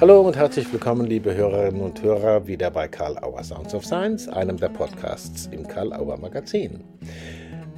[0.00, 4.26] Hallo und herzlich willkommen, liebe Hörerinnen und Hörer, wieder bei Karl Auer Sounds of Science,
[4.26, 6.82] einem der Podcasts im Karl Auer Magazin.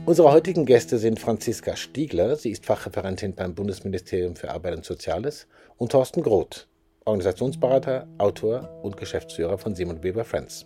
[0.07, 5.47] Unsere heutigen Gäste sind Franziska Stiegler, sie ist Fachreferentin beim Bundesministerium für Arbeit und Soziales,
[5.77, 6.67] und Thorsten Groth,
[7.05, 10.65] Organisationsberater, Autor und Geschäftsführer von Simon Weber Friends.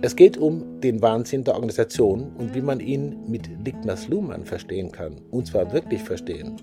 [0.00, 4.92] Es geht um den Wahnsinn der Organisation und wie man ihn mit Niklas Luhmann verstehen
[4.92, 5.20] kann.
[5.30, 6.56] Und zwar wirklich verstehen.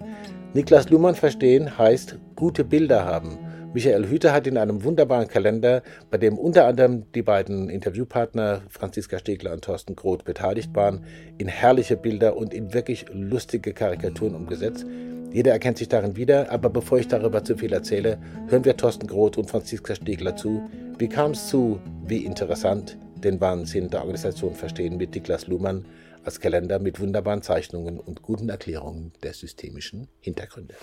[0.55, 3.37] Niklas Luhmann verstehen heißt gute Bilder haben
[3.75, 9.19] Michael Hüter hat in einem wunderbaren Kalender, bei dem unter anderem die beiden Interviewpartner Franziska
[9.19, 11.03] Stegler und Thorsten Groth beteiligt waren,
[11.37, 14.85] in herrliche Bilder und in wirklich lustige Karikaturen umgesetzt.
[15.33, 18.17] Jeder erkennt sich darin wieder, aber bevor ich darüber zu viel erzähle,
[18.47, 20.61] hören wir Thorsten Groth und Franziska Stegler zu.
[20.97, 25.83] Wie kam es zu, wie interessant, den Wahnsinn der Organisation verstehen mit Niklas Luhmann
[26.23, 30.75] als Kalender mit wunderbaren Zeichnungen und guten Erklärungen der systemischen Hintergründe.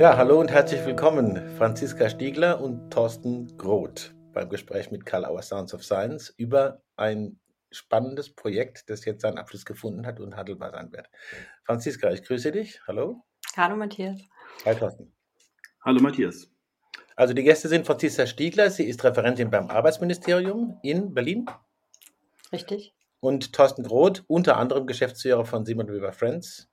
[0.00, 5.42] Ja, hallo und herzlich willkommen, Franziska Stiegler und Thorsten Groth beim Gespräch mit Karl Auer
[5.42, 7.38] Sounds of Science über ein
[7.70, 11.10] spannendes Projekt, das jetzt seinen Abschluss gefunden hat und handelbar sein wird.
[11.64, 12.80] Franziska, ich grüße dich.
[12.86, 13.26] Hallo.
[13.58, 14.22] Hallo Matthias.
[14.64, 15.12] Hi Thorsten.
[15.84, 16.50] Hallo Matthias.
[17.14, 21.44] Also die Gäste sind Franziska Stiegler, sie ist Referentin beim Arbeitsministerium in Berlin.
[22.50, 22.94] Richtig.
[23.20, 26.70] Und Thorsten Groth, unter anderem Geschäftsführer von Simon Weber Friends,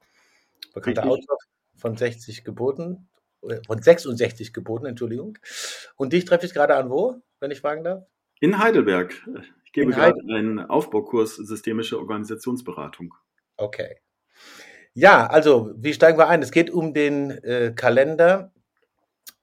[0.74, 1.30] bekannter Richtig.
[1.30, 1.38] Autor
[1.76, 3.10] von 60 Geboten,
[3.42, 5.38] von 66 Geboten, Entschuldigung.
[5.96, 8.04] Und dich treffe ich gerade an wo, wenn ich fragen darf?
[8.40, 9.14] In Heidelberg.
[9.66, 13.14] Ich gebe gerade einen Aufbaukurs Systemische Organisationsberatung.
[13.58, 13.98] Okay.
[14.94, 16.42] Ja, also, wie steigen wir ein?
[16.42, 18.52] Es geht um den äh, Kalender,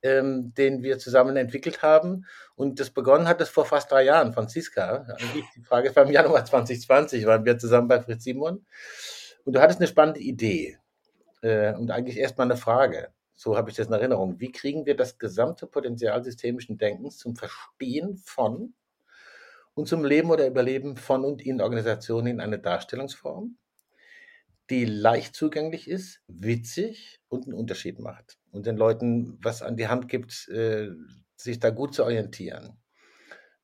[0.02, 2.26] ähm, den wir zusammen entwickelt haben.
[2.56, 5.06] Und das begonnen hat es vor fast drei Jahren, Franziska.
[5.56, 8.66] Die Frage ist, beim Januar 2020 waren wir zusammen bei Fritz Simon.
[9.44, 10.78] Und du hattest eine spannende Idee.
[11.42, 14.96] Äh, und eigentlich erstmal eine Frage so habe ich das in Erinnerung, wie kriegen wir
[14.96, 18.74] das gesamte Potenzial systemischen Denkens zum Verstehen von
[19.74, 23.58] und zum Leben oder Überleben von und in Organisationen in eine Darstellungsform,
[24.70, 29.88] die leicht zugänglich ist, witzig und einen Unterschied macht und den Leuten was an die
[29.88, 30.90] Hand gibt, äh,
[31.36, 32.78] sich da gut zu orientieren.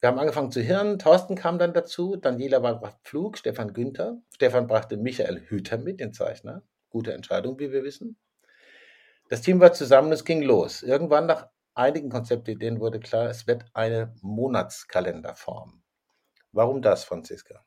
[0.01, 4.67] Wir haben angefangen zu hören, Thorsten kam dann dazu, Daniela war Pflug, Stefan Günther, Stefan
[4.67, 6.63] brachte Michael Hüter mit, den Zeichner.
[6.89, 8.17] Gute Entscheidung, wie wir wissen.
[9.31, 10.83] Das Team war zusammen, es ging los.
[10.83, 15.83] Irgendwann nach einigen Konzeptideen wurde klar, es wird eine Monatskalenderform.
[16.53, 17.65] Warum das, Franziska?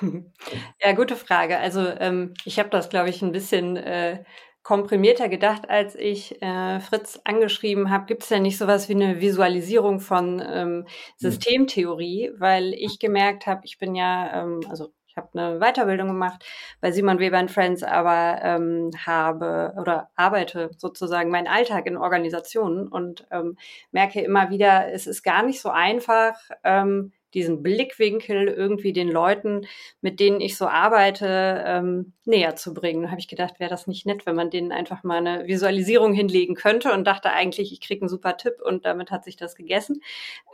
[0.80, 1.58] Ja, gute Frage.
[1.58, 4.24] Also ähm, ich habe das, glaube ich, ein bisschen äh,
[4.62, 8.06] komprimierter gedacht, als ich äh, Fritz angeschrieben habe.
[8.06, 10.86] Gibt es ja nicht sowas wie eine Visualisierung von ähm, hm.
[11.18, 16.42] Systemtheorie, weil ich gemerkt habe, ich bin ja, ähm, also ich habe eine Weiterbildung gemacht
[16.80, 23.26] bei Simon Weber Friends, aber ähm, habe oder arbeite sozusagen meinen Alltag in Organisationen und
[23.30, 23.58] ähm,
[23.90, 26.34] merke immer wieder, es ist gar nicht so einfach,
[26.64, 29.66] ähm, diesen Blickwinkel irgendwie den Leuten,
[30.00, 33.02] mit denen ich so arbeite, ähm, näher zu bringen.
[33.02, 36.12] Da habe ich gedacht, wäre das nicht nett, wenn man denen einfach mal eine Visualisierung
[36.12, 39.54] hinlegen könnte und dachte eigentlich, ich kriege einen super Tipp und damit hat sich das
[39.54, 40.00] gegessen.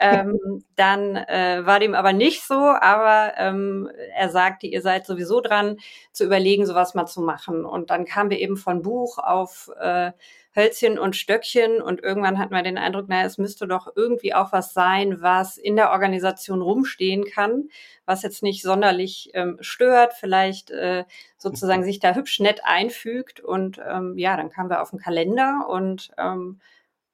[0.01, 0.39] Ähm,
[0.77, 5.77] dann äh, war dem aber nicht so, aber ähm, er sagte, ihr seid sowieso dran
[6.13, 7.65] zu überlegen, sowas mal zu machen.
[7.65, 10.13] Und dann kamen wir eben von Buch auf äh,
[10.55, 14.53] Hölzchen und Stöckchen und irgendwann hatten wir den Eindruck, naja, es müsste doch irgendwie auch
[14.53, 17.69] was sein, was in der Organisation rumstehen kann,
[18.07, 21.05] was jetzt nicht sonderlich ähm, stört, vielleicht äh,
[21.37, 25.67] sozusagen sich da hübsch nett einfügt und ähm, ja, dann kamen wir auf den Kalender
[25.69, 26.61] und ähm,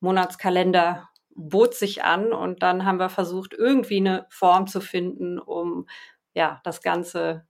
[0.00, 5.88] Monatskalender bot sich an und dann haben wir versucht, irgendwie eine Form zu finden, um
[6.32, 7.46] ja, das Ganze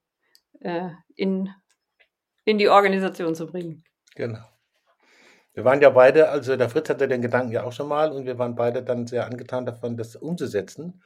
[0.61, 1.51] äh, in,
[2.45, 3.85] in die Organisation zu bringen.
[4.15, 4.45] Genau.
[5.55, 8.27] Wir waren ja beide, also der Fritz hatte den Gedanken ja auch schon mal und
[8.27, 11.01] wir waren beide dann sehr angetan davon, das umzusetzen.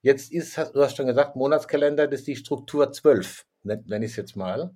[0.00, 4.16] Jetzt ist, du hast schon gesagt, Monatskalender, das ist die Struktur 12, nenne ich es
[4.16, 4.72] jetzt mal.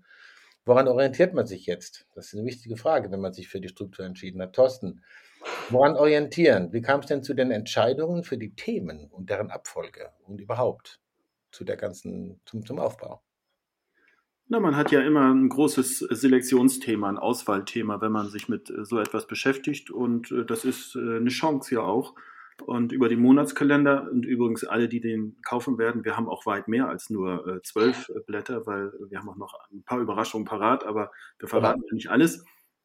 [0.66, 2.06] Woran orientiert man sich jetzt?
[2.14, 4.54] Das ist eine wichtige Frage, wenn man sich für die Struktur entschieden hat.
[4.54, 5.04] Thorsten,
[5.70, 6.72] woran orientieren?
[6.72, 11.00] Wie kam es denn zu den Entscheidungen für die Themen und deren Abfolge und überhaupt
[11.52, 13.22] zu der ganzen, zum, zum Aufbau?
[14.48, 18.84] Na, man hat ja immer ein großes Selektionsthema, ein Auswahlthema, wenn man sich mit äh,
[18.84, 19.90] so etwas beschäftigt.
[19.90, 22.14] Und äh, das ist äh, eine Chance ja auch.
[22.64, 26.68] Und über den Monatskalender und übrigens alle, die den kaufen werden, wir haben auch weit
[26.68, 31.10] mehr als nur zwölf Blätter, weil wir haben auch noch ein paar Überraschungen parat, aber
[31.40, 32.44] wir verraten ja nicht alles.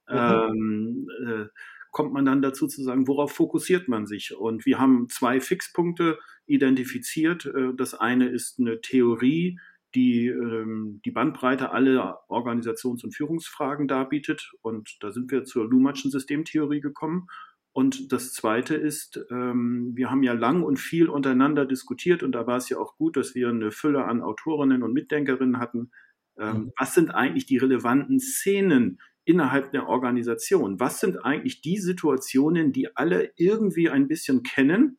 [0.10, 0.18] Mhm.
[0.18, 1.46] Ähm, äh,
[1.92, 4.36] kommt man dann dazu zu sagen, worauf fokussiert man sich?
[4.36, 6.18] Und wir haben zwei Fixpunkte
[6.48, 7.52] identifiziert.
[7.78, 9.60] Das eine ist eine Theorie,
[9.96, 14.52] die ähm, die Bandbreite aller Organisations- und Führungsfragen darbietet.
[14.62, 17.28] Und da sind wir zur Luhmannschen Systemtheorie gekommen.
[17.72, 22.48] Und das Zweite ist, ähm, wir haben ja lang und viel untereinander diskutiert und da
[22.48, 25.92] war es ja auch gut, dass wir eine Fülle an Autorinnen und Mitdenkerinnen hatten.
[26.38, 26.72] Ähm, mhm.
[26.78, 30.80] Was sind eigentlich die relevanten Szenen innerhalb der Organisation?
[30.80, 34.98] Was sind eigentlich die Situationen, die alle irgendwie ein bisschen kennen,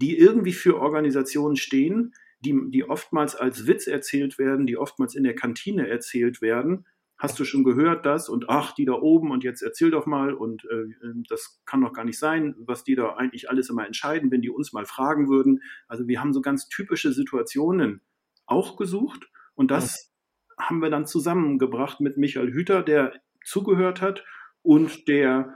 [0.00, 2.12] die irgendwie für Organisationen stehen,
[2.44, 6.86] die, die oftmals als Witz erzählt werden, die oftmals in der Kantine erzählt werden
[7.16, 10.34] hast du schon gehört das und ach, die da oben und jetzt erzähl doch mal
[10.34, 10.86] und äh,
[11.28, 14.50] das kann doch gar nicht sein, was die da eigentlich alles immer entscheiden, wenn die
[14.50, 15.62] uns mal fragen würden.
[15.86, 18.00] Also wir haben so ganz typische Situationen
[18.46, 20.12] auch gesucht und das
[20.58, 20.66] ja.
[20.66, 23.14] haben wir dann zusammengebracht mit Michael Hüter, der
[23.44, 24.24] zugehört hat
[24.62, 25.54] und der,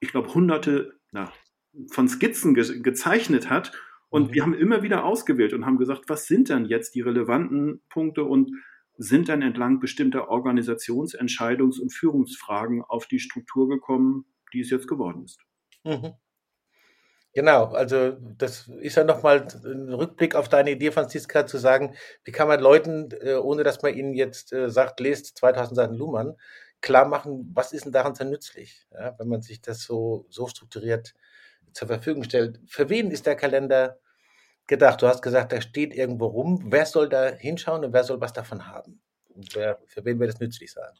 [0.00, 1.32] ich glaube, hunderte na,
[1.90, 3.72] von Skizzen ge gezeichnet hat.
[4.12, 4.34] Und mhm.
[4.34, 8.24] wir haben immer wieder ausgewählt und haben gesagt, was sind denn jetzt die relevanten Punkte
[8.24, 8.52] und
[8.98, 14.86] sind dann entlang bestimmter Organisations-, Entscheidungs- und Führungsfragen auf die Struktur gekommen, die es jetzt
[14.86, 15.40] geworden ist.
[15.84, 16.12] Mhm.
[17.32, 21.94] Genau, also das ist ja nochmal ein Rückblick auf deine Idee, Franziska, zu sagen,
[22.24, 25.94] wie kann man Leuten, äh, ohne dass man ihnen jetzt äh, sagt, lest 2000 Seiten
[25.94, 26.36] Luhmann,
[26.82, 30.46] klar machen, was ist denn daran so nützlich, ja, wenn man sich das so, so
[30.48, 31.14] strukturiert
[31.72, 32.60] zur Verfügung stellt.
[32.66, 33.98] Für wen ist der Kalender
[34.66, 35.02] gedacht?
[35.02, 36.60] Du hast gesagt, der steht irgendwo rum.
[36.66, 39.00] Wer soll da hinschauen und wer soll was davon haben?
[39.34, 40.92] Und wer, für wen wird es nützlich sein?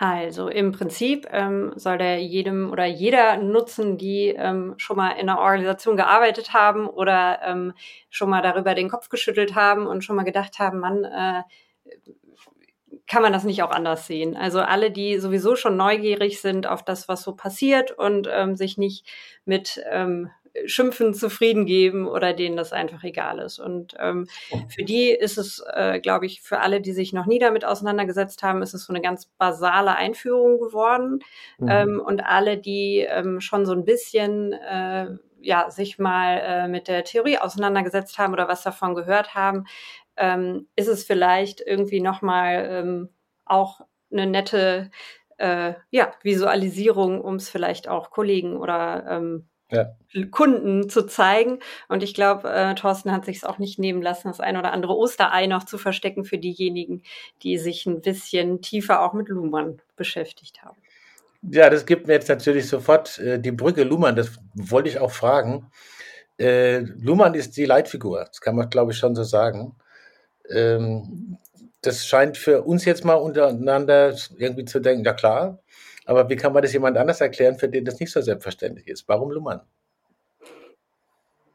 [0.00, 5.28] Also im Prinzip ähm, soll der jedem oder jeder nutzen, die ähm, schon mal in
[5.28, 7.72] einer Organisation gearbeitet haben oder ähm,
[8.08, 11.42] schon mal darüber den Kopf geschüttelt haben und schon mal gedacht haben, man äh,
[13.08, 14.36] kann man das nicht auch anders sehen?
[14.36, 18.76] Also alle, die sowieso schon neugierig sind auf das, was so passiert und ähm, sich
[18.76, 19.06] nicht
[19.46, 20.30] mit ähm,
[20.66, 23.58] Schimpfen zufrieden geben oder denen das einfach egal ist.
[23.58, 24.26] Und ähm,
[24.68, 28.42] für die ist es, äh, glaube ich, für alle, die sich noch nie damit auseinandergesetzt
[28.42, 31.20] haben, ist es so eine ganz basale Einführung geworden.
[31.58, 31.68] Mhm.
[31.68, 35.08] Ähm, und alle, die ähm, schon so ein bisschen äh,
[35.40, 39.64] ja, sich mal äh, mit der Theorie auseinandergesetzt haben oder was davon gehört haben,
[40.16, 43.08] ähm, ist es vielleicht irgendwie nochmal ähm,
[43.44, 43.80] auch
[44.10, 44.90] eine nette
[45.38, 49.94] äh, ja, Visualisierung, um es vielleicht auch Kollegen oder ähm, ja.
[50.30, 51.58] Kunden zu zeigen.
[51.88, 54.72] Und ich glaube, äh, Thorsten hat sich es auch nicht nehmen lassen, das ein oder
[54.72, 57.02] andere Osterei noch zu verstecken für diejenigen,
[57.42, 60.76] die sich ein bisschen tiefer auch mit Luhmann beschäftigt haben.
[61.42, 65.12] Ja, das gibt mir jetzt natürlich sofort äh, die Brücke Luhmann, das wollte ich auch
[65.12, 65.70] fragen.
[66.38, 69.76] Äh, Luhmann ist die Leitfigur, das kann man, glaube ich, schon so sagen.
[70.50, 71.38] Ähm,
[71.82, 75.60] das scheint für uns jetzt mal untereinander irgendwie zu denken, ja klar,
[76.08, 79.06] aber wie kann man das jemand anders erklären, für den das nicht so selbstverständlich ist?
[79.08, 79.60] Warum Luhmann?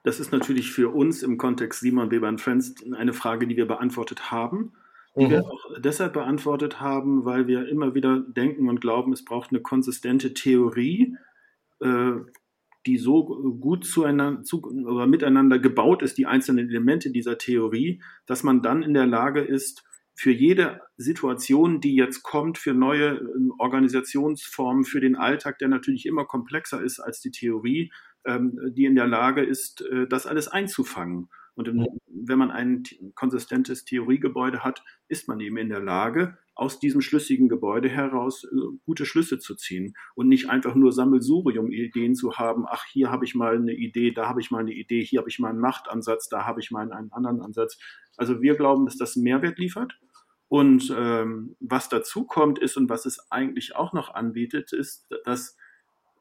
[0.04, 4.30] Das ist natürlich für uns im Kontext Simon Weber Friends eine Frage, die wir beantwortet
[4.30, 4.74] haben.
[5.16, 5.30] Die mhm.
[5.32, 9.62] wir auch deshalb beantwortet haben, weil wir immer wieder denken und glauben, es braucht eine
[9.62, 11.18] konsistente Theorie,
[11.80, 12.12] äh,
[12.86, 13.26] die so
[13.60, 18.84] gut zueinander zu, oder miteinander gebaut ist, die einzelnen Elemente dieser Theorie, dass man dann
[18.84, 19.84] in der Lage ist,
[20.16, 26.06] für jede Situation, die jetzt kommt, für neue ähm, Organisationsformen, für den Alltag, der natürlich
[26.06, 27.92] immer komplexer ist als die Theorie,
[28.26, 31.30] ähm, die in der Lage ist, äh, das alles einzufangen.
[31.56, 31.68] Und
[32.08, 32.84] wenn man ein
[33.14, 38.48] konsistentes Theoriegebäude hat, ist man eben in der Lage, aus diesem schlüssigen Gebäude heraus äh,
[38.86, 43.34] gute Schlüsse zu ziehen und nicht einfach nur Sammelsurium-Ideen zu haben, ach, hier habe ich
[43.34, 46.30] mal eine Idee, da habe ich mal eine Idee, hier habe ich mal einen Machtansatz,
[46.30, 47.80] da habe ich mal einen anderen Ansatz.
[48.18, 49.98] Also wir glauben, dass das einen Mehrwert liefert.
[50.48, 55.58] Und ähm, was dazu kommt ist und was es eigentlich auch noch anbietet, ist, dass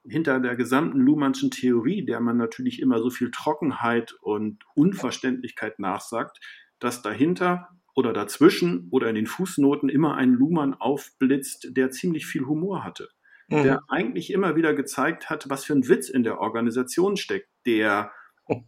[0.04, 6.40] hinter der gesamten Luhmannschen Theorie, der man natürlich immer so viel Trockenheit und Unverständlichkeit nachsagt,
[6.78, 12.46] dass dahinter oder dazwischen oder in den Fußnoten immer ein Luhmann aufblitzt, der ziemlich viel
[12.46, 13.08] Humor hatte.
[13.48, 13.62] Mhm.
[13.62, 18.12] Der eigentlich immer wieder gezeigt hat, was für ein Witz in der Organisation steckt, der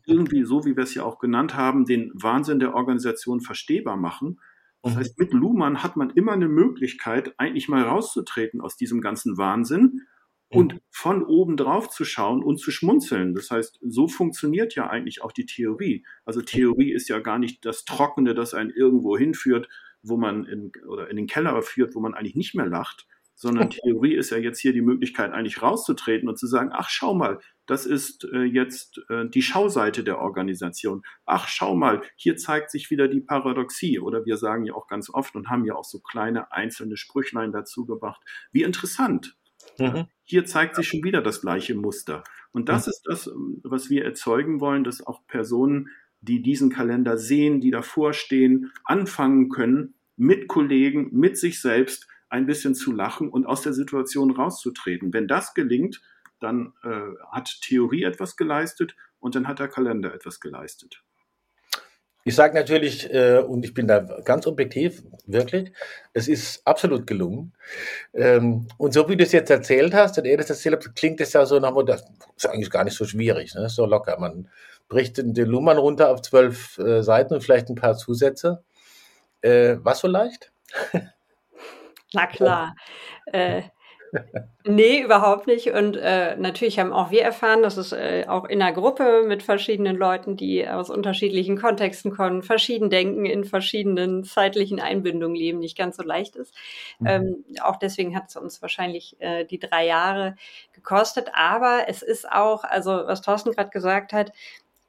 [0.06, 4.40] irgendwie, so wie wir es ja auch genannt haben, den Wahnsinn der Organisation verstehbar machen.
[4.82, 4.98] Das mhm.
[4.98, 10.02] heißt, mit Luhmann hat man immer eine Möglichkeit, eigentlich mal rauszutreten aus diesem ganzen Wahnsinn
[10.50, 13.34] und von oben drauf zu schauen und zu schmunzeln.
[13.34, 16.04] Das heißt, so funktioniert ja eigentlich auch die Theorie.
[16.24, 19.68] Also Theorie ist ja gar nicht das Trockene, das einen irgendwo hinführt,
[20.02, 23.70] wo man in, oder in den Keller führt, wo man eigentlich nicht mehr lacht, sondern
[23.70, 27.40] Theorie ist ja jetzt hier die Möglichkeit, eigentlich rauszutreten und zu sagen, ach, schau mal,
[27.66, 31.02] das ist äh, jetzt äh, die Schauseite der Organisation.
[31.24, 33.98] Ach, schau mal, hier zeigt sich wieder die Paradoxie.
[33.98, 37.52] Oder wir sagen ja auch ganz oft und haben ja auch so kleine einzelne Sprüchlein
[37.52, 38.22] dazu gebracht.
[38.52, 39.36] Wie interessant.
[39.78, 40.06] Mhm.
[40.24, 42.22] Hier zeigt sich schon wieder das gleiche Muster.
[42.52, 42.90] Und das mhm.
[42.90, 43.30] ist das,
[43.62, 45.88] was wir erzeugen wollen, dass auch Personen,
[46.20, 52.46] die diesen Kalender sehen, die davor stehen, anfangen können, mit Kollegen, mit sich selbst ein
[52.46, 55.12] bisschen zu lachen und aus der Situation rauszutreten.
[55.12, 56.00] Wenn das gelingt,
[56.44, 61.02] dann äh, hat Theorie etwas geleistet und dann hat der Kalender etwas geleistet.
[62.26, 65.72] Ich sage natürlich, äh, und ich bin da ganz objektiv, wirklich,
[66.14, 67.52] es ist absolut gelungen.
[68.14, 71.20] Ähm, und so wie du es jetzt erzählt hast und er das erzählt hat, klingt
[71.20, 72.02] es ja so nach, das
[72.34, 73.68] ist eigentlich gar nicht so schwierig, ne?
[73.68, 74.18] so locker.
[74.18, 74.48] Man
[74.88, 78.64] bricht den, Luhmann runter auf zwölf äh, Seiten und vielleicht ein paar Zusätze.
[79.42, 80.50] Äh, was so leicht?
[82.12, 82.74] Na klar.
[83.32, 83.62] Äh,
[84.64, 85.68] nee, überhaupt nicht.
[85.72, 89.42] Und äh, natürlich haben auch wir erfahren, dass es äh, auch in einer Gruppe mit
[89.42, 95.76] verschiedenen Leuten, die aus unterschiedlichen Kontexten kommen, verschieden denken, in verschiedenen zeitlichen Einbindungen leben, nicht
[95.76, 96.54] ganz so leicht ist.
[96.98, 97.06] Mhm.
[97.06, 100.36] Ähm, auch deswegen hat es uns wahrscheinlich äh, die drei Jahre
[100.72, 101.30] gekostet.
[101.34, 104.32] Aber es ist auch, also was Thorsten gerade gesagt hat,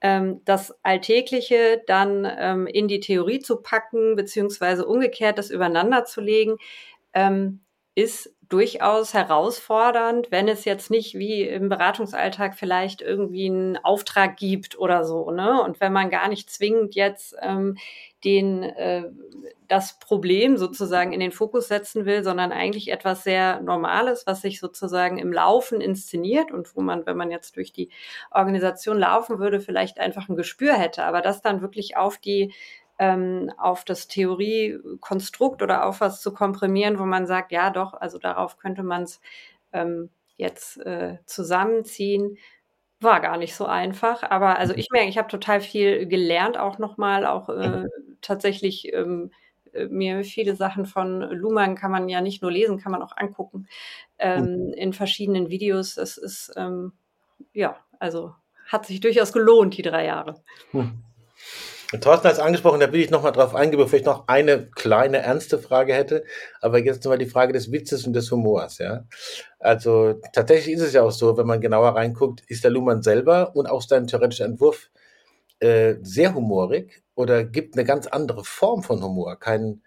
[0.02, 6.22] ähm, das Alltägliche dann ähm, in die Theorie zu packen, beziehungsweise umgekehrt das übereinander zu
[6.22, 6.58] legen,
[7.14, 7.62] ähm,
[7.96, 14.78] ist durchaus herausfordernd, wenn es jetzt nicht wie im Beratungsalltag vielleicht irgendwie einen Auftrag gibt
[14.78, 15.62] oder so, ne?
[15.64, 17.78] Und wenn man gar nicht zwingend jetzt ähm,
[18.24, 19.04] den äh,
[19.68, 24.60] das Problem sozusagen in den Fokus setzen will, sondern eigentlich etwas sehr Normales, was sich
[24.60, 27.90] sozusagen im Laufen inszeniert und wo man, wenn man jetzt durch die
[28.32, 32.54] Organisation laufen würde, vielleicht einfach ein Gespür hätte, aber das dann wirklich auf die
[32.98, 38.18] ähm, auf das Theoriekonstrukt oder auf was zu komprimieren, wo man sagt, ja doch, also
[38.18, 39.22] darauf könnte man es
[39.74, 42.38] ähm, jetzt äh, zusammenziehen.
[43.02, 44.80] War gar nicht so einfach, aber also mhm.
[44.80, 47.84] ich merke, ich habe total viel gelernt, auch nochmal, auch äh,
[48.22, 49.32] tatsächlich ähm,
[49.74, 53.18] äh, mir viele Sachen von Luhmann kann man ja nicht nur lesen, kann man auch
[53.18, 53.68] angucken
[54.18, 54.74] ähm, mhm.
[54.74, 55.98] in verschiedenen Videos.
[55.98, 56.94] Es ist, ähm,
[57.54, 58.34] ja, also
[58.68, 60.42] hat sich durchaus gelohnt, die drei Jahre.
[60.72, 61.04] Hm.
[62.02, 65.18] Thorsten hat es angesprochen, da will ich nochmal drauf eingehen, bevor ich noch eine kleine
[65.18, 66.24] ernste Frage hätte.
[66.62, 69.06] Aber jetzt nochmal die Frage des Witzes und des Humors, ja.
[69.60, 73.56] Also tatsächlich ist es ja auch so, wenn man genauer reinguckt, ist der Luhmann selber
[73.56, 74.90] und auch sein theoretischer Entwurf
[75.60, 79.40] äh, sehr humorig oder gibt eine ganz andere Form von Humor.
[79.40, 79.84] Keinen,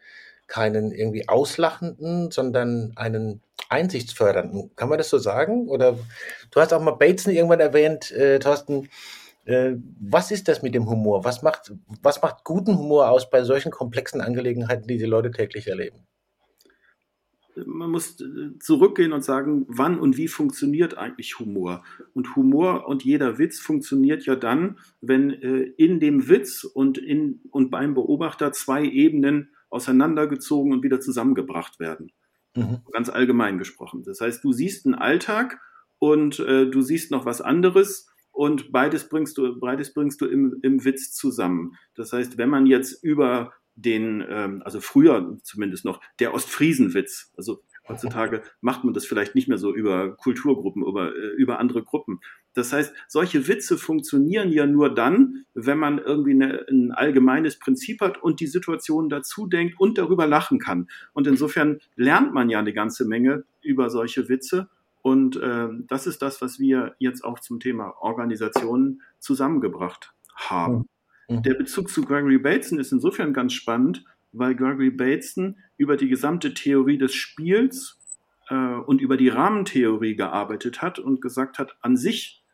[0.47, 4.75] keinen irgendwie auslachenden, sondern einen einsichtsfördernden.
[4.76, 5.69] Kann man das so sagen?
[5.69, 5.99] Oder
[6.50, 8.88] du hast auch mal Bateson irgendwann erwähnt, äh, Thorsten,
[9.49, 11.25] äh, was ist das mit dem Humor?
[11.25, 15.69] Was macht, was macht guten Humor aus bei solchen komplexen Angelegenheiten, die die Leute täglich
[15.69, 16.07] erleben?
[17.57, 21.83] Man muss äh, zurückgehen und sagen, wann und wie funktioniert eigentlich Humor?
[22.12, 27.40] Und Humor und jeder Witz funktioniert ja dann, wenn äh, in dem Witz und, in,
[27.50, 32.12] und beim Beobachter zwei Ebenen auseinandergezogen und wieder zusammengebracht werden.
[32.55, 32.83] Mhm.
[32.93, 34.02] Ganz allgemein gesprochen.
[34.05, 35.59] Das heißt, du siehst einen Alltag
[35.99, 40.61] und äh, du siehst noch was anderes und beides bringst du, beides bringst du im,
[40.62, 41.73] im Witz zusammen.
[41.97, 47.64] Das heißt, wenn man jetzt über den, ähm, also früher zumindest noch, der Ostfriesenwitz, also
[47.88, 52.21] heutzutage macht man das vielleicht nicht mehr so über Kulturgruppen, über, äh, über andere Gruppen.
[52.54, 58.00] Das heißt, solche Witze funktionieren ja nur dann, wenn man irgendwie eine, ein allgemeines Prinzip
[58.00, 60.87] hat und die Situation dazu denkt und darüber lachen kann.
[61.12, 64.68] Und insofern lernt man ja eine ganze Menge über solche Witze
[65.02, 70.88] und äh, das ist das, was wir jetzt auch zum Thema Organisation zusammengebracht haben.
[71.28, 71.43] Mhm.
[71.43, 76.55] Der Bezug zu Gregory Bateson ist insofern ganz spannend, weil Gregory Bateson über die gesamte
[76.55, 77.99] Theorie des Spiels
[78.49, 82.45] äh, und über die Rahmentheorie gearbeitet hat und gesagt hat, an sich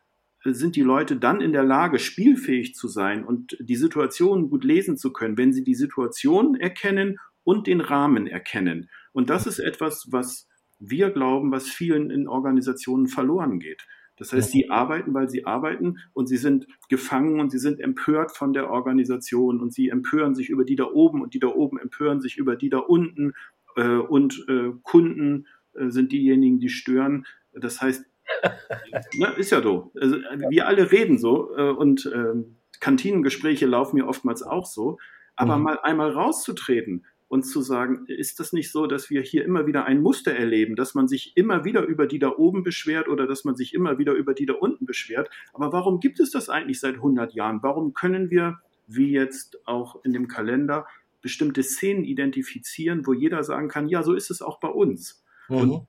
[0.43, 4.95] sind die Leute dann in der Lage, spielfähig zu sein und die Situation gut lesen
[4.95, 8.89] zu können, wenn sie die Situation erkennen und den Rahmen erkennen.
[9.11, 10.47] Und das ist etwas, was
[10.79, 13.85] wir glauben, was vielen in Organisationen verloren geht.
[14.17, 18.35] Das heißt, sie arbeiten, weil sie arbeiten und sie sind gefangen und sie sind empört
[18.35, 21.77] von der Organisation und sie empören sich über die da oben und die da oben
[21.77, 23.33] empören sich über die da unten
[23.75, 27.25] äh, und äh, Kunden äh, sind diejenigen, die stören.
[27.51, 28.05] Das heißt,
[29.15, 29.91] ne, ist ja so.
[29.99, 30.15] Also,
[30.49, 34.97] wir alle reden so äh, und ähm, Kantinengespräche laufen ja oftmals auch so.
[35.35, 35.63] Aber mhm.
[35.63, 39.85] mal einmal rauszutreten und zu sagen, ist das nicht so, dass wir hier immer wieder
[39.85, 43.43] ein Muster erleben, dass man sich immer wieder über die da oben beschwert oder dass
[43.45, 45.29] man sich immer wieder über die da unten beschwert?
[45.53, 47.63] Aber warum gibt es das eigentlich seit 100 Jahren?
[47.63, 50.85] Warum können wir, wie jetzt auch in dem Kalender,
[51.25, 55.25] bestimmte Szenen identifizieren, wo jeder sagen kann, ja, so ist es auch bei uns.
[55.49, 55.57] Mhm.
[55.57, 55.87] Und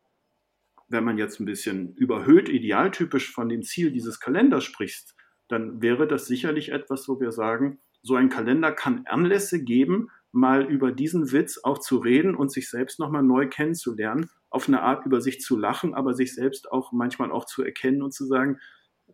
[0.88, 5.14] wenn man jetzt ein bisschen überhöht idealtypisch von dem Ziel dieses Kalenders spricht,
[5.48, 10.64] dann wäre das sicherlich etwas, wo wir sagen, so ein Kalender kann Anlässe geben, mal
[10.64, 15.06] über diesen Witz auch zu reden und sich selbst nochmal neu kennenzulernen, auf eine Art
[15.06, 18.60] über sich zu lachen, aber sich selbst auch manchmal auch zu erkennen und zu sagen,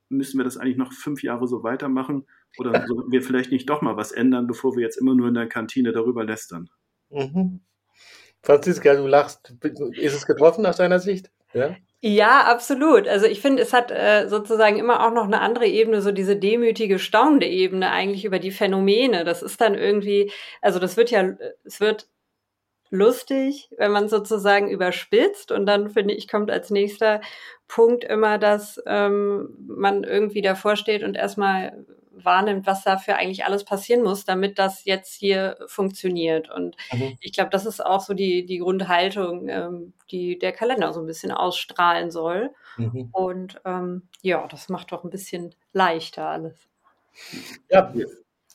[0.09, 2.27] müssen wir das eigentlich noch fünf Jahre so weitermachen
[2.59, 5.35] oder sollten wir vielleicht nicht doch mal was ändern, bevor wir jetzt immer nur in
[5.35, 6.69] der Kantine darüber lästern?
[7.11, 7.61] Mhm.
[8.43, 9.55] Franziska, du lachst.
[9.93, 11.31] Ist es getroffen aus deiner Sicht?
[11.55, 11.77] Ja?
[12.05, 13.07] Ja, absolut.
[13.07, 16.35] Also ich finde, es hat äh, sozusagen immer auch noch eine andere Ebene, so diese
[16.37, 19.23] demütige, staunende Ebene eigentlich über die Phänomene.
[19.25, 22.09] Das ist dann irgendwie, also das wird ja, es wird
[22.91, 25.53] lustig, wenn man sozusagen überspitzt.
[25.53, 27.21] Und dann finde ich, kommt als nächster
[27.69, 33.65] Punkt immer, dass ähm, man irgendwie davor steht und erstmal wahrnimmt, was dafür eigentlich alles
[33.65, 36.51] passieren muss, damit das jetzt hier funktioniert.
[36.51, 37.17] Und mhm.
[37.21, 41.07] ich glaube, das ist auch so die, die Grundhaltung, ähm, die der Kalender so ein
[41.07, 42.51] bisschen ausstrahlen soll.
[42.77, 43.09] Mhm.
[43.13, 46.69] Und ähm, ja, das macht doch ein bisschen leichter alles.
[47.71, 47.93] Ja,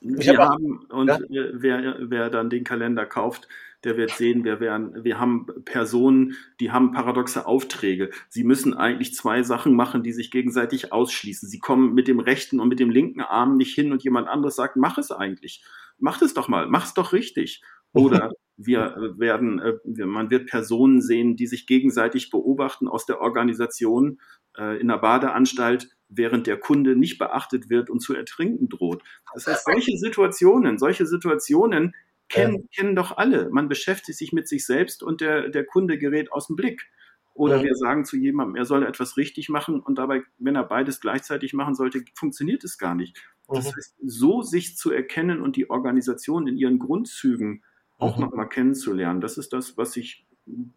[0.01, 1.19] wir, wir haben, und ja?
[1.29, 3.47] wer, wer dann den Kalender kauft,
[3.83, 8.09] der wird sehen, wir, werden, wir haben Personen, die haben paradoxe Aufträge.
[8.27, 11.47] Sie müssen eigentlich zwei Sachen machen, die sich gegenseitig ausschließen.
[11.47, 14.55] Sie kommen mit dem rechten und mit dem linken Arm nicht hin und jemand anderes
[14.55, 15.63] sagt, mach es eigentlich.
[15.99, 17.61] Mach es doch mal, mach es doch richtig.
[17.93, 24.19] Oder wir werden, äh, man wird Personen sehen, die sich gegenseitig beobachten aus der Organisation
[24.57, 29.03] äh, in der Badeanstalt, während der Kunde nicht beachtet wird und zu ertrinken droht.
[29.33, 31.93] Das heißt, solche Situationen, solche Situationen
[32.29, 32.67] kennen, ja.
[32.75, 33.49] kennen doch alle.
[33.49, 36.87] Man beschäftigt sich mit sich selbst und der, der Kunde gerät aus dem Blick.
[37.33, 37.63] Oder ja.
[37.65, 41.53] wir sagen zu jemandem, er soll etwas richtig machen und dabei, wenn er beides gleichzeitig
[41.53, 43.21] machen sollte, funktioniert es gar nicht.
[43.47, 43.75] Das mhm.
[43.75, 47.63] heißt, so sich zu erkennen und die Organisation in ihren Grundzügen
[47.99, 48.25] auch mhm.
[48.25, 50.25] nochmal kennenzulernen, das ist das, was sich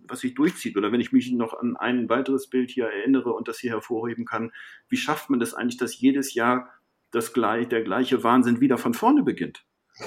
[0.06, 0.76] was sich durchzieht.
[0.76, 4.24] Oder wenn ich mich noch an ein weiteres Bild hier erinnere und das hier hervorheben
[4.24, 4.52] kann,
[4.88, 6.70] wie schafft man das eigentlich, dass jedes Jahr
[7.10, 9.64] das gleich, der gleiche Wahnsinn wieder von vorne beginnt?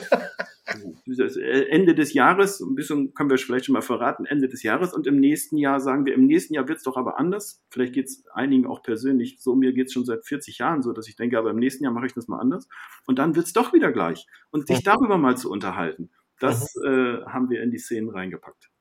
[1.05, 4.93] Äh, Ende des Jahres, ein bisschen können wir vielleicht schon mal verraten, Ende des Jahres
[4.93, 7.61] und im nächsten Jahr sagen wir, im nächsten Jahr wird es doch aber anders.
[7.69, 10.93] Vielleicht geht es einigen auch persönlich so, mir geht es schon seit 40 Jahren so,
[10.93, 12.69] dass ich denke, aber im nächsten Jahr mache ich das mal anders.
[13.05, 14.25] Und dann wird es doch wieder gleich.
[14.51, 18.72] Und sich darüber mal zu unterhalten, das äh, haben wir in die Szenen reingepackt.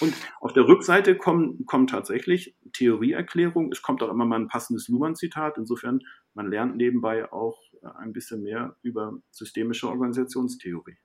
[0.00, 3.72] Und auf der Rückseite kommen, kommen tatsächlich Theorieerklärungen.
[3.72, 5.56] Es kommt auch immer mal ein passendes Luhmann-Zitat.
[5.56, 6.00] Insofern,
[6.34, 7.58] man lernt nebenbei auch
[7.98, 10.98] ein bisschen mehr über systemische Organisationstheorie.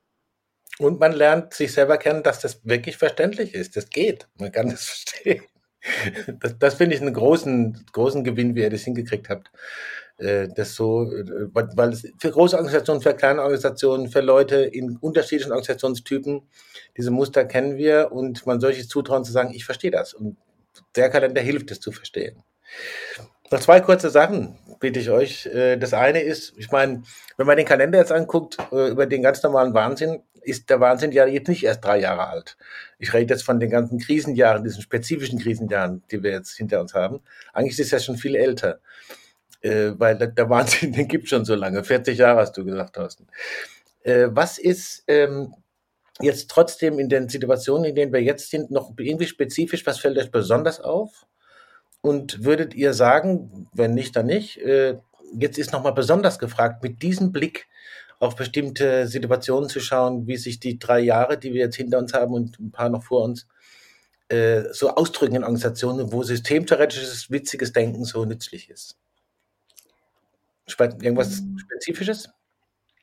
[0.80, 3.76] Und man lernt sich selber kennen, dass das wirklich verständlich ist.
[3.76, 4.28] Das geht.
[4.40, 5.44] Man kann das verstehen.
[6.40, 9.52] Das, das finde ich einen großen, großen Gewinn, wie ihr das hingekriegt habt.
[10.18, 14.98] Äh, das so, äh, weil es für große Organisationen, für kleine Organisationen, für Leute in
[14.98, 16.44] unterschiedlichen Organisationstypen,
[16.98, 20.14] diese Muster kennen wir und man sich zutrauen zu sagen, ich verstehe das.
[20.14, 20.38] Und
[20.96, 22.44] der Kalender hilft es zu verstehen.
[23.52, 25.48] Noch zwei kurze Sachen bitte ich euch.
[25.48, 27.04] Äh, das eine ist, ich meine,
[27.38, 31.26] wenn man den Kalender jetzt anguckt, über den ganz normalen Wahnsinn, ist der Wahnsinn ja
[31.26, 32.58] jetzt nicht erst drei Jahre alt.
[33.00, 36.94] Ich rede jetzt von den ganzen Krisenjahren, diesen spezifischen Krisenjahren, die wir jetzt hinter uns
[36.94, 37.22] haben.
[37.54, 38.80] Eigentlich ist es ja schon viel älter,
[39.62, 41.84] äh, weil der Wahnsinn, den gibt schon so lange.
[41.84, 43.28] 40 Jahre hast du gesagt, Thorsten.
[44.04, 45.54] Äh, was ist ähm,
[46.22, 49.86] jetzt trotzdem in den Situationen, in denen wir jetzt sind, noch irgendwie spezifisch?
[49.86, 51.26] Was fällt euch besonders auf?
[52.02, 54.98] Und würdet ihr sagen, wenn nicht, dann nicht, äh,
[55.40, 57.68] jetzt ist nochmal besonders gefragt, mit diesem Blick
[58.24, 62.14] auf bestimmte Situationen zu schauen, wie sich die drei Jahre, die wir jetzt hinter uns
[62.14, 63.48] haben und ein paar noch vor uns,
[64.30, 68.98] äh, so ausdrücken in Organisationen, wo systemtheoretisches, witziges Denken so nützlich ist.
[70.80, 71.60] Irgendwas mhm.
[71.60, 72.30] Spezifisches?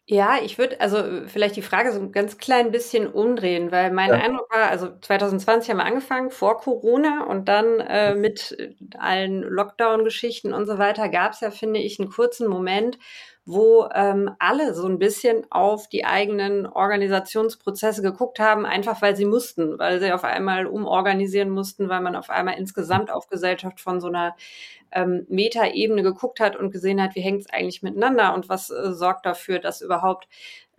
[0.07, 4.09] Ja, ich würde also vielleicht die Frage so ein ganz klein bisschen umdrehen, weil mein
[4.09, 4.17] ja.
[4.17, 10.53] Eindruck war, also 2020 haben wir angefangen, vor Corona und dann äh, mit allen Lockdown-Geschichten
[10.53, 12.99] und so weiter gab es ja, finde ich, einen kurzen Moment,
[13.47, 19.25] wo ähm, alle so ein bisschen auf die eigenen Organisationsprozesse geguckt haben, einfach weil sie
[19.25, 24.01] mussten, weil sie auf einmal umorganisieren mussten, weil man auf einmal insgesamt auf Gesellschaft von
[24.01, 24.37] so einer
[24.93, 28.93] ähm, Metaebene geguckt hat und gesehen hat, wie hängt es eigentlich miteinander und was äh,
[28.93, 30.29] sorgt dafür, dass überhaupt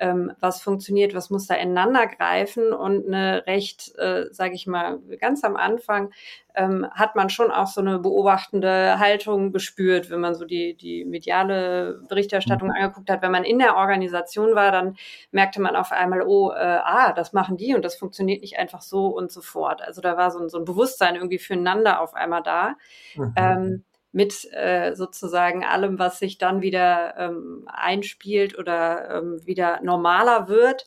[0.02, 5.00] ähm, was funktioniert, was muss da ineinander greifen und eine recht, äh, sage ich mal,
[5.20, 6.12] ganz am Anfang
[6.56, 11.06] ähm, hat man schon auch so eine beobachtende Haltung gespürt, wenn man so die, die
[11.06, 12.76] mediale Berichterstattung mhm.
[12.76, 13.22] angeguckt hat.
[13.22, 14.98] Wenn man in der Organisation war, dann
[15.32, 18.82] merkte man auf einmal, oh, äh, ah, das machen die und das funktioniert nicht einfach
[18.82, 19.84] so und so fort.
[19.84, 22.76] Also da war so ein, so ein Bewusstsein irgendwie füreinander auf einmal da.
[23.16, 23.34] Mhm.
[23.36, 30.47] Ähm, mit äh, sozusagen allem, was sich dann wieder ähm, einspielt oder ähm, wieder normaler
[30.47, 30.86] wird,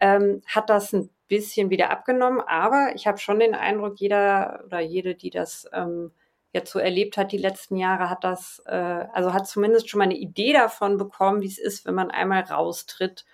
[0.00, 2.40] ähm, hat das ein bisschen wieder abgenommen.
[2.40, 6.12] Aber ich habe schon den Eindruck, jeder oder jede, die das ähm,
[6.52, 8.74] jetzt so erlebt hat die letzten Jahre, hat das, äh,
[9.12, 12.42] also hat zumindest schon mal eine Idee davon bekommen, wie es ist, wenn man einmal
[12.42, 13.24] raustritt.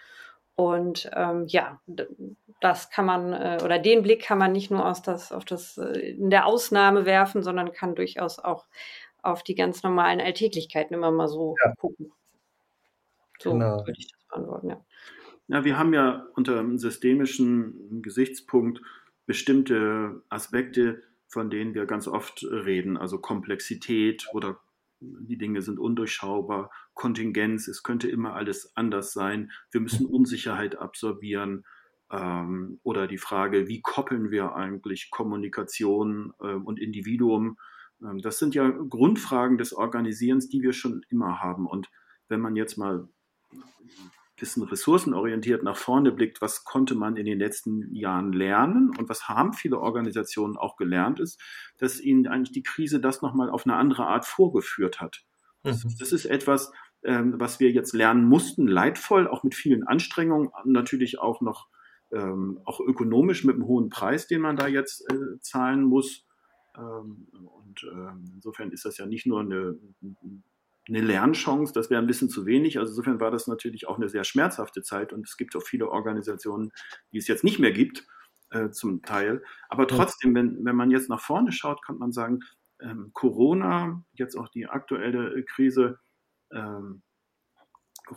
[0.54, 1.80] Und ähm, ja,
[2.60, 5.76] das kann man, äh, oder den Blick kann man nicht nur aus das, auf das
[5.78, 8.66] äh, in der Ausnahme werfen, sondern kann durchaus auch
[9.26, 11.72] auf die ganz normalen Alltäglichkeiten immer mal so ja.
[11.76, 12.12] gucken.
[13.38, 13.78] So genau.
[13.78, 14.84] würde ich das beantworten, ja.
[15.48, 18.80] Ja, wir haben ja unter einem systemischen Gesichtspunkt
[19.26, 24.60] bestimmte Aspekte von denen wir ganz oft reden, also Komplexität oder
[25.00, 31.66] die Dinge sind undurchschaubar, Kontingenz, es könnte immer alles anders sein, wir müssen Unsicherheit absorbieren
[32.10, 37.58] ähm, oder die Frage, wie koppeln wir eigentlich Kommunikation äh, und Individuum.
[38.02, 41.66] Ähm, das sind ja Grundfragen des Organisierens, die wir schon immer haben.
[41.66, 41.90] Und
[42.28, 43.08] wenn man jetzt mal
[44.38, 49.28] bisschen ressourcenorientiert nach vorne blickt, was konnte man in den letzten Jahren lernen und was
[49.28, 51.40] haben viele Organisationen auch gelernt, ist,
[51.78, 55.24] dass ihnen eigentlich die Krise das nochmal auf eine andere Art vorgeführt hat.
[55.64, 55.94] Mhm.
[55.98, 56.70] Das ist etwas,
[57.02, 61.68] ähm, was wir jetzt lernen mussten, leidvoll, auch mit vielen Anstrengungen, natürlich auch noch
[62.12, 66.25] ähm, auch ökonomisch mit einem hohen Preis, den man da jetzt äh, zahlen muss.
[66.76, 69.78] Ähm, und ähm, insofern ist das ja nicht nur eine,
[70.88, 72.78] eine Lernchance, das wäre ein bisschen zu wenig.
[72.78, 75.90] Also insofern war das natürlich auch eine sehr schmerzhafte Zeit und es gibt auch viele
[75.90, 76.72] Organisationen,
[77.12, 78.06] die es jetzt nicht mehr gibt,
[78.50, 79.42] äh, zum Teil.
[79.68, 82.40] Aber trotzdem, wenn, wenn man jetzt nach vorne schaut, kann man sagen,
[82.80, 85.98] ähm, Corona, jetzt auch die aktuelle Krise
[86.52, 87.02] ähm,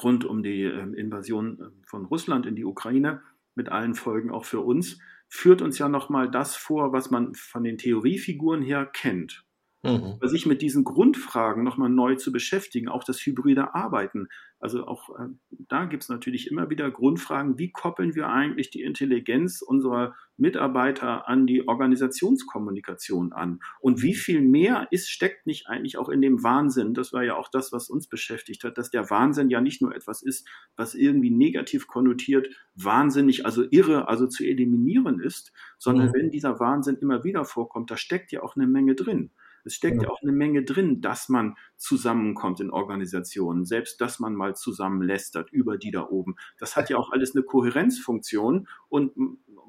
[0.04, 3.22] rund um die ähm, Invasion äh, von Russland in die Ukraine,
[3.56, 7.64] mit allen Folgen auch für uns, führt uns ja nochmal das vor, was man von
[7.64, 9.46] den Theoriefiguren her kennt.
[9.82, 10.20] Mhm.
[10.24, 14.28] Sich mit diesen Grundfragen nochmal neu zu beschäftigen, auch das hybride Arbeiten.
[14.60, 15.30] Also auch äh,
[15.70, 21.30] da gibt es natürlich immer wieder Grundfragen, wie koppeln wir eigentlich die Intelligenz unserer Mitarbeiter
[21.30, 23.62] an die Organisationskommunikation an?
[23.80, 26.94] Und wie viel mehr ist, steckt nicht eigentlich auch in dem Wahnsinn?
[26.94, 29.96] Das war ja auch das, was uns beschäftigt hat, dass der Wahnsinn ja nicht nur
[29.96, 36.14] etwas ist, was irgendwie negativ konnotiert, wahnsinnig, also irre, also zu eliminieren ist, sondern mhm.
[36.16, 39.32] wenn dieser Wahnsinn immer wieder vorkommt, da steckt ja auch eine Menge drin.
[39.70, 40.10] Es steckt ja.
[40.10, 45.52] auch eine Menge drin, dass man zusammenkommt in Organisationen, selbst dass man mal zusammen lästert
[45.52, 46.38] über die da oben.
[46.58, 49.12] Das hat ja auch alles eine Kohärenzfunktion und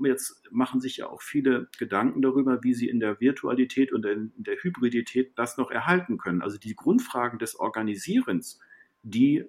[0.02, 4.32] jetzt machen sich ja auch viele Gedanken darüber, wie sie in der Virtualität und in
[4.38, 6.40] der Hybridität das noch erhalten können.
[6.40, 8.58] Also die Grundfragen des Organisierens,
[9.02, 9.48] die äh,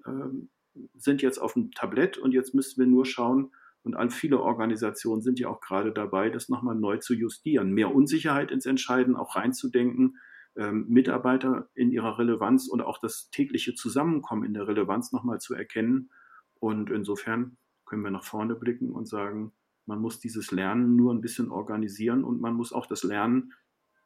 [0.97, 3.51] sind jetzt auf dem Tablett und jetzt müssen wir nur schauen,
[3.83, 7.95] und all viele Organisationen sind ja auch gerade dabei, das nochmal neu zu justieren, mehr
[7.95, 10.17] Unsicherheit ins Entscheiden auch reinzudenken,
[10.57, 15.53] ähm, Mitarbeiter in ihrer Relevanz und auch das tägliche Zusammenkommen in der Relevanz nochmal zu
[15.53, 16.11] erkennen.
[16.59, 19.53] Und insofern können wir nach vorne blicken und sagen,
[19.85, 23.53] man muss dieses Lernen nur ein bisschen organisieren und man muss auch das Lernen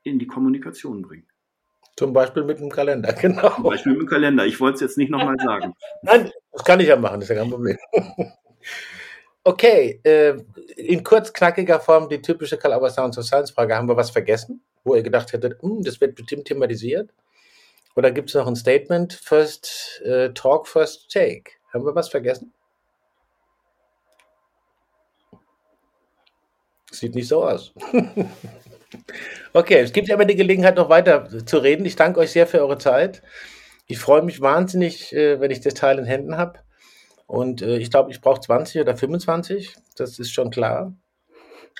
[0.04, 1.28] in die Kommunikation bringen.
[1.98, 3.50] Zum Beispiel mit dem Kalender, genau.
[3.50, 4.46] Zum Beispiel mit dem Kalender.
[4.46, 5.74] Ich wollte es jetzt nicht nochmal sagen.
[6.02, 7.78] Nein, das kann ich ja machen, das ist ja kein Problem.
[9.48, 10.42] Okay, äh,
[10.76, 13.76] in kurz knackiger Form die typische Calabar Sounds of Science Frage.
[13.76, 14.66] Haben wir was vergessen?
[14.86, 17.10] Wo ihr gedacht hättet, hm, das wird bestimmt thematisiert?
[17.96, 19.14] Oder gibt es noch ein Statement?
[19.14, 21.52] First uh, Talk, First Take.
[21.74, 22.54] Haben wir was vergessen?
[26.92, 27.74] Sieht nicht so aus.
[29.54, 31.86] okay, es gibt immer die Gelegenheit, noch weiter zu reden.
[31.86, 33.22] Ich danke euch sehr für eure Zeit.
[33.88, 36.60] Ich freue mich wahnsinnig, äh, wenn ich das Teil in Händen habe.
[37.28, 39.76] Und äh, ich glaube, ich brauche 20 oder 25.
[39.98, 40.94] Das ist schon klar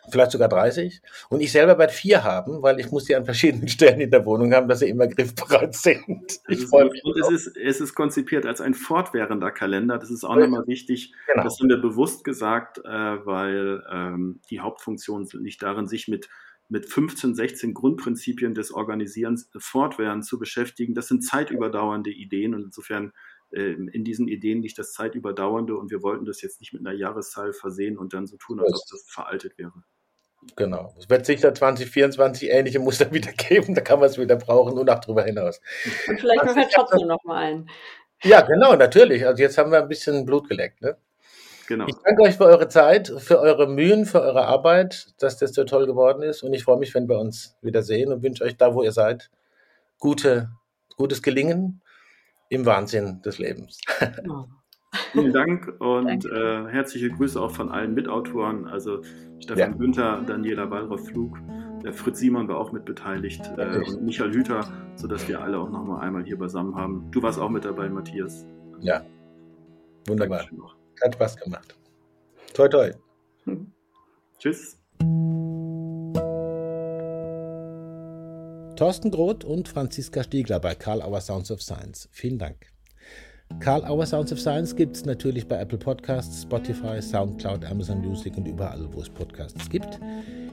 [0.10, 1.02] vielleicht sogar 30.
[1.30, 4.26] Und ich selber werde vier haben, weil ich muss die an verschiedenen Stellen in der
[4.26, 6.06] Wohnung haben, dass sie immer griffbereit sind.
[6.48, 7.04] Ich freue mich.
[7.04, 9.98] Und es ist, es ist konzipiert als ein fortwährender Kalender.
[9.98, 11.14] Das ist auch nochmal wichtig.
[11.28, 11.44] Genau.
[11.44, 16.30] Das haben wir bewusst gesagt, äh, weil ähm, die Hauptfunktion liegt darin, sich mit
[16.68, 20.96] mit 15, 16 Grundprinzipien des Organisierens fortwährend zu beschäftigen.
[20.96, 23.14] Das sind zeitüberdauernde Ideen und insofern
[23.62, 27.54] in diesen Ideen liegt das zeitüberdauernde und wir wollten das jetzt nicht mit einer Jahreszahl
[27.54, 29.72] versehen und dann so tun, als ob das veraltet wäre.
[30.56, 30.94] Genau.
[31.00, 34.90] Es wird sicher 2024 ähnliche Muster wieder geben, da kann man es wieder brauchen und
[34.90, 35.62] auch darüber hinaus.
[36.08, 37.70] Und vielleicht machen wir trotzdem nochmal ein.
[38.24, 39.26] Ja, genau, natürlich.
[39.26, 40.82] Also jetzt haben wir ein bisschen Blut geleckt.
[40.82, 40.98] Ne?
[41.68, 41.86] Genau.
[41.88, 45.64] Ich danke euch für eure Zeit, für eure Mühen, für eure Arbeit, dass das so
[45.64, 46.44] toll geworden ist.
[46.44, 49.32] Und ich freue mich, wenn wir uns wiedersehen und wünsche euch da, wo ihr seid,
[50.00, 50.50] gute,
[50.98, 51.82] gutes Gelingen
[52.50, 53.80] im Wahnsinn des Lebens.
[54.16, 54.48] Genau.
[55.12, 59.02] Vielen Dank und äh, herzliche Grüße auch von allen Mitautoren, also
[59.40, 59.78] Stefan ja.
[59.78, 61.38] Günther, Daniela Wallroff-Flug,
[61.84, 64.62] der Fritz Simon war auch mit beteiligt äh, und Michael Hüter,
[64.96, 67.12] sodass wir alle auch nochmal einmal hier beisammen haben.
[67.12, 68.46] Du warst auch mit dabei, Matthias.
[68.80, 69.04] Ja,
[70.08, 70.46] wunderbar.
[71.04, 71.78] Hat Spaß gemacht.
[72.54, 72.92] Toi, toi.
[74.40, 74.80] Tschüss.
[78.76, 82.10] Thorsten Groth und Franziska Stiegler bei Karl Auer Sounds of Science.
[82.12, 82.58] Vielen Dank.
[83.62, 88.36] Karl Auer Sounds of Science gibt es natürlich bei Apple Podcasts, Spotify, Soundcloud, Amazon Music
[88.36, 90.00] und überall, wo es Podcasts gibt.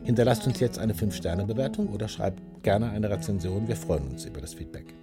[0.05, 3.67] Hinterlasst uns jetzt eine 5-Sterne-Bewertung oder schreibt gerne eine Rezension.
[3.67, 4.95] Wir freuen uns über das Feedback.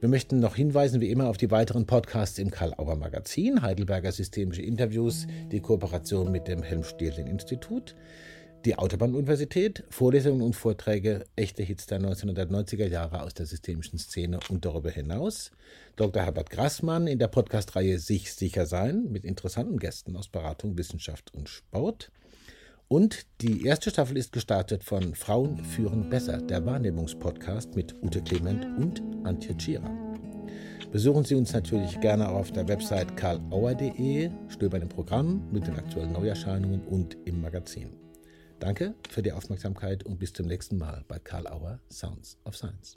[0.00, 4.60] Wir möchten noch hinweisen, wie immer, auf die weiteren Podcasts im Karl-Auer Magazin, Heidelberger Systemische
[4.60, 7.94] Interviews, die Kooperation mit dem Helmstierlin Institut,
[8.64, 14.64] Die Autobahnuniversität, Vorlesungen und Vorträge, echte Hits der 1990er Jahre aus der systemischen Szene und
[14.64, 15.50] darüber hinaus.
[15.96, 16.22] Dr.
[16.22, 21.50] Herbert Grassmann in der Podcast-Reihe Sich sicher sein mit interessanten Gästen aus Beratung, Wissenschaft und
[21.50, 22.10] Sport.
[22.88, 28.64] Und die erste Staffel ist gestartet von Frauen führen besser, der Wahrnehmungspodcast mit Ute Clement
[28.78, 29.90] und Antje Tschira.
[30.90, 36.12] Besuchen Sie uns natürlich gerne auf der Website karlauer.de, stöbern im Programm mit den aktuellen
[36.12, 38.03] Neuerscheinungen und im Magazin.
[38.60, 42.96] Danke für die Aufmerksamkeit und bis zum nächsten Mal bei Karl Auer Sounds of Science.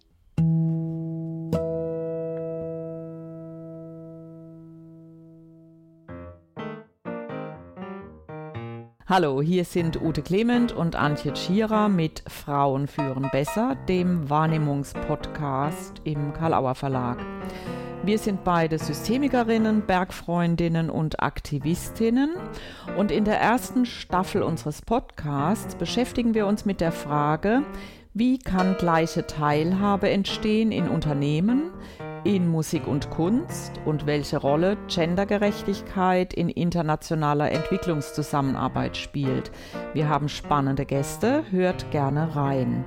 [9.09, 16.33] Hallo, hier sind Ute Clement und Antje Schierer mit Frauen führen besser, dem Wahrnehmungspodcast im
[16.33, 17.17] Karl Auer Verlag.
[18.03, 22.35] Wir sind beide Systemikerinnen, Bergfreundinnen und Aktivistinnen.
[22.97, 27.63] Und in der ersten Staffel unseres Podcasts beschäftigen wir uns mit der Frage,
[28.13, 31.71] wie kann gleiche Teilhabe entstehen in Unternehmen,
[32.23, 39.51] in Musik und Kunst und welche Rolle Gendergerechtigkeit in internationaler Entwicklungszusammenarbeit spielt.
[39.93, 42.85] Wir haben spannende Gäste, hört gerne rein.